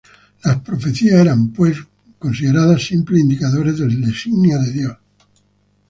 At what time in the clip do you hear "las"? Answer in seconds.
0.43-0.59